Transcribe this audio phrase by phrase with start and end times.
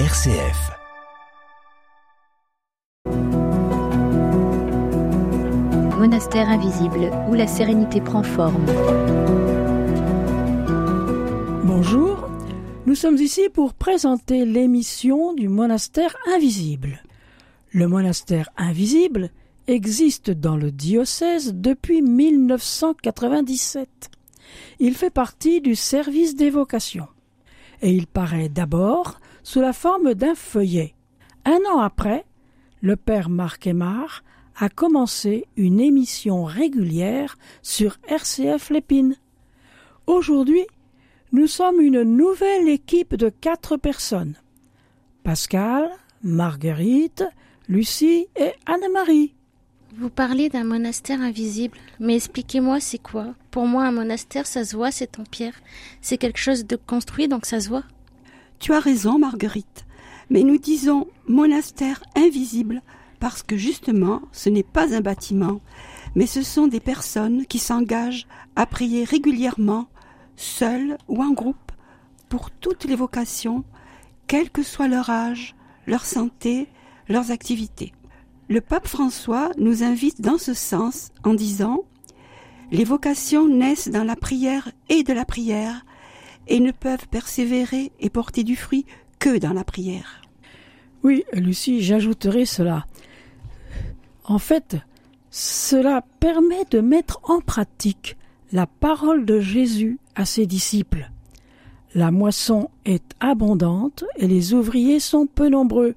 [0.00, 0.72] RCF.
[5.96, 8.66] Monastère invisible où la sérénité prend forme.
[11.62, 12.28] Bonjour,
[12.86, 17.04] nous sommes ici pour présenter l'émission du monastère invisible.
[17.70, 19.30] Le monastère invisible
[19.68, 24.10] existe dans le diocèse depuis 1997.
[24.80, 27.06] Il fait partie du service d'évocation
[27.80, 30.94] et il paraît d'abord sous la forme d'un feuillet.
[31.44, 32.24] Un an après,
[32.80, 34.24] le père Marc Aymar
[34.56, 39.16] a commencé une émission régulière sur RCF Lépine.
[40.06, 40.66] Aujourd'hui,
[41.32, 44.34] nous sommes une nouvelle équipe de quatre personnes.
[45.22, 45.90] Pascal,
[46.22, 47.24] Marguerite,
[47.68, 49.34] Lucie et Anne-Marie.
[49.96, 54.76] Vous parlez d'un monastère invisible, mais expliquez-moi c'est quoi Pour moi, un monastère, ça se
[54.76, 55.54] voit, c'est en pierre.
[56.00, 57.84] C'est quelque chose de construit, donc ça se voit.
[58.64, 59.84] Tu as raison, Marguerite.
[60.30, 62.80] Mais nous disons monastère invisible
[63.20, 65.60] parce que justement, ce n'est pas un bâtiment,
[66.14, 68.26] mais ce sont des personnes qui s'engagent
[68.56, 69.86] à prier régulièrement,
[70.36, 71.72] seules ou en groupe,
[72.30, 73.64] pour toutes les vocations,
[74.28, 75.54] quel que soit leur âge,
[75.86, 76.66] leur santé,
[77.10, 77.92] leurs activités.
[78.48, 81.84] Le pape François nous invite dans ce sens en disant
[82.72, 85.84] Les vocations naissent dans la prière et de la prière,
[86.48, 88.86] et ne peuvent persévérer et porter du fruit
[89.18, 90.22] que dans la prière.
[91.02, 92.86] Oui, Lucie, j'ajouterai cela.
[94.24, 94.76] En fait,
[95.30, 98.16] cela permet de mettre en pratique
[98.52, 101.10] la parole de Jésus à ses disciples.
[101.94, 105.94] La moisson est abondante et les ouvriers sont peu nombreux.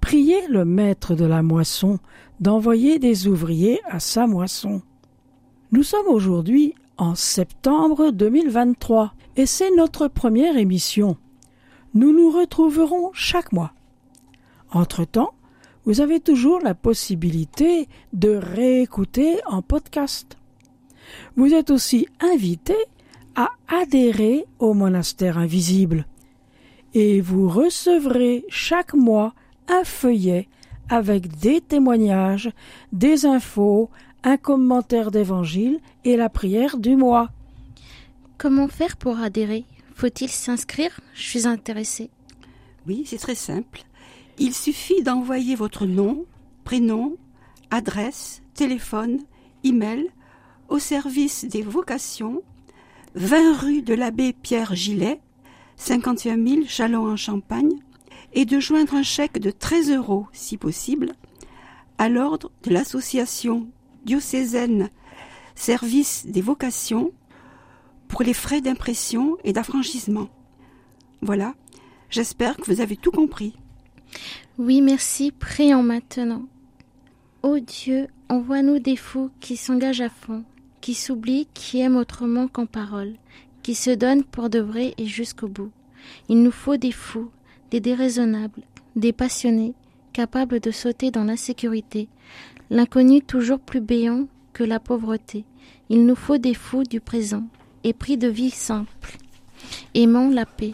[0.00, 1.98] Priez le maître de la moisson
[2.40, 4.82] d'envoyer des ouvriers à sa moisson.
[5.72, 11.16] Nous sommes aujourd'hui en septembre 2023 et c'est notre première émission.
[11.94, 13.72] Nous nous retrouverons chaque mois.
[14.72, 15.34] Entre-temps,
[15.84, 20.36] vous avez toujours la possibilité de réécouter en podcast.
[21.36, 22.76] Vous êtes aussi invité
[23.36, 26.06] à adhérer au monastère invisible
[26.94, 29.34] et vous recevrez chaque mois
[29.68, 30.48] un feuillet
[30.88, 32.50] avec des témoignages,
[32.92, 33.90] des infos,
[34.26, 37.30] un commentaire d'évangile et la prière du mois.
[38.38, 39.64] Comment faire pour adhérer?
[39.94, 40.98] Faut-il s'inscrire?
[41.14, 42.10] Je suis intéressée.
[42.88, 43.84] Oui, c'est très simple.
[44.40, 46.26] Il suffit d'envoyer votre nom,
[46.64, 47.16] prénom,
[47.70, 49.20] adresse, téléphone,
[49.62, 50.10] email
[50.68, 52.42] au service des vocations,
[53.14, 55.20] 20 rue de l'abbé Pierre Gillet,
[55.76, 57.78] 51 000 Chalon en Champagne,
[58.32, 61.12] et de joindre un chèque de 13 euros, si possible,
[61.98, 63.68] à l'ordre de l'association
[64.06, 64.88] diocésaine
[65.56, 67.12] Service des vocations
[68.08, 70.28] pour les frais d'impression et d'affranchissement.
[71.22, 71.54] Voilà,
[72.08, 73.56] j'espère que vous avez tout compris.
[74.58, 76.44] Oui, merci, prions maintenant.
[77.42, 80.44] Ô Dieu, envoie-nous des fous qui s'engagent à fond,
[80.80, 83.14] qui s'oublient, qui aiment autrement qu'en parole,
[83.62, 85.72] qui se donnent pour de vrai et jusqu'au bout.
[86.28, 87.30] Il nous faut des fous,
[87.70, 88.62] des déraisonnables,
[88.94, 89.74] des passionnés,
[90.16, 92.08] capables de sauter dans l'insécurité,
[92.70, 95.44] l'inconnu toujours plus béant que la pauvreté.
[95.90, 97.44] Il nous faut des fous du présent,
[97.84, 99.18] épris de vie simple,
[99.92, 100.72] aimant la paix,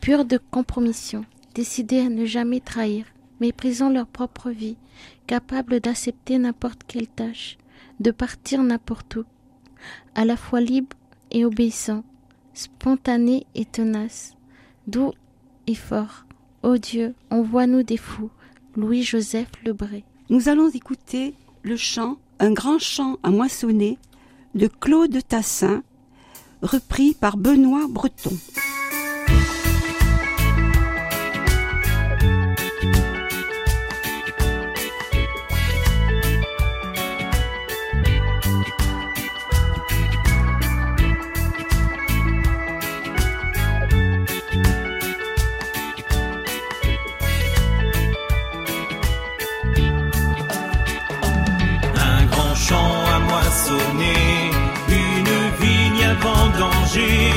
[0.00, 3.04] purs de compromission, décidés à ne jamais trahir,
[3.38, 4.78] méprisant leur propre vie,
[5.26, 7.58] capables d'accepter n'importe quelle tâche,
[8.00, 9.24] de partir n'importe où,
[10.14, 10.96] à la fois libres
[11.30, 12.04] et obéissants,
[12.54, 14.38] spontanés et tenaces,
[14.86, 15.12] doux
[15.66, 16.24] et forts.
[16.62, 18.30] Ô Dieu, envoie-nous des fous.
[18.76, 20.04] Louis-Joseph Lebré.
[20.28, 23.98] Nous allons écouter le chant Un grand chant à moissonner
[24.54, 25.82] de Claude Tassin,
[26.62, 28.36] repris par Benoît Breton.
[53.68, 57.32] Une vigne à vendanger.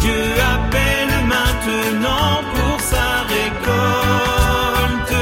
[0.00, 5.14] Dieu appelle maintenant pour sa récolte.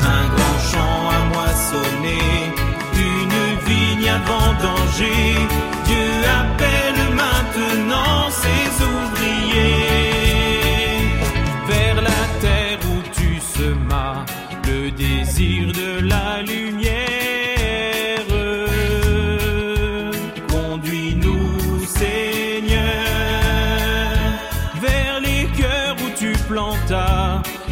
[0.00, 2.52] Un grand champ à moissonner,
[2.96, 5.36] une vigne à vendanger.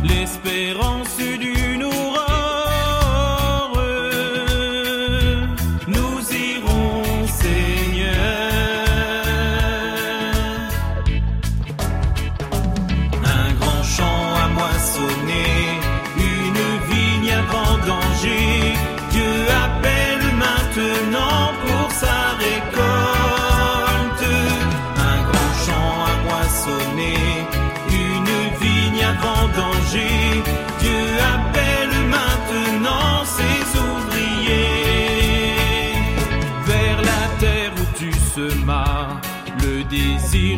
[0.04, 1.51] L'espérance d'une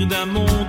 [0.06, 0.63] désir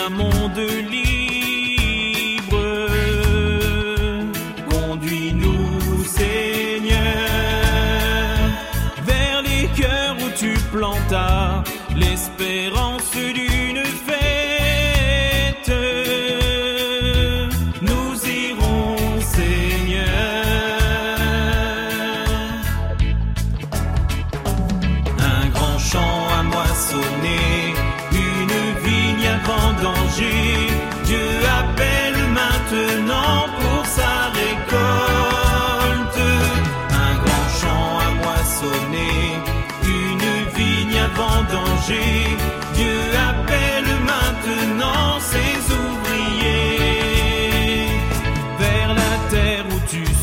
[0.00, 0.58] d'un monde
[0.90, 1.19] libre.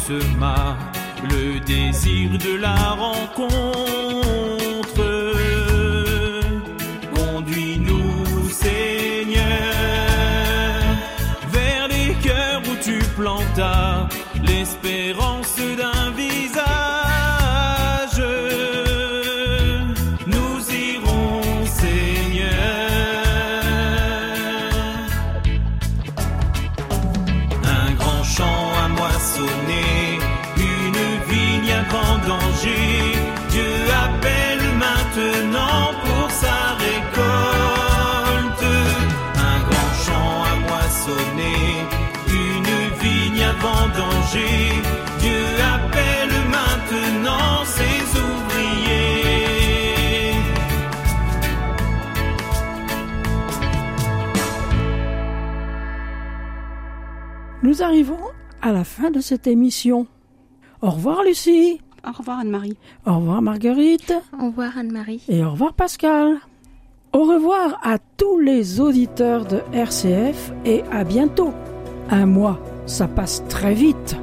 [0.09, 3.53] Le désir de la rencontre.
[7.13, 9.43] Conduis-nous, Seigneur,
[11.51, 14.07] vers les cœurs où tu plantas
[14.43, 15.96] l'espérance d'un
[32.27, 38.65] Dieu appelle maintenant pour sa récolte.
[39.37, 41.87] Un grand champ à moissonner,
[42.27, 44.57] une vigne à vendanger.
[45.19, 49.55] Dieu appelle maintenant ses ouvriers.
[57.63, 58.19] Nous arrivons
[58.61, 60.07] à la fin de cette émission.
[60.81, 62.77] Au revoir Lucie, Au revoir Anne-Marie.
[63.05, 65.21] au revoir Marguerite Au revoir Anne-Marie.
[65.29, 66.37] et au revoir Pascal.
[67.13, 71.53] Au revoir à tous les auditeurs de RCF et à bientôt.
[72.09, 74.15] Un mois, ça passe très vite.